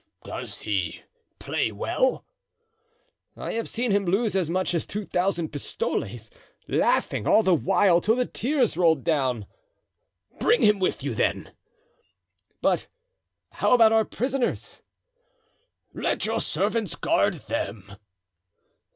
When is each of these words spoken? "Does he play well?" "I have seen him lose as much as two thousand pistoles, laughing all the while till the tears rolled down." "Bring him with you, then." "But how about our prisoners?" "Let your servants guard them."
"Does 0.23 0.61
he 0.61 1.03
play 1.37 1.71
well?" 1.71 2.25
"I 3.37 3.51
have 3.51 3.69
seen 3.69 3.91
him 3.91 4.05
lose 4.05 4.35
as 4.35 4.49
much 4.49 4.73
as 4.73 4.87
two 4.87 5.05
thousand 5.05 5.49
pistoles, 5.53 6.31
laughing 6.67 7.27
all 7.27 7.43
the 7.43 7.53
while 7.53 8.01
till 8.01 8.15
the 8.15 8.25
tears 8.25 8.75
rolled 8.75 9.03
down." 9.03 9.45
"Bring 10.39 10.63
him 10.63 10.79
with 10.79 11.03
you, 11.03 11.13
then." 11.13 11.51
"But 12.61 12.87
how 13.51 13.73
about 13.75 13.93
our 13.93 14.03
prisoners?" 14.05 14.81
"Let 15.93 16.25
your 16.25 16.41
servants 16.41 16.95
guard 16.95 17.35
them." 17.41 17.93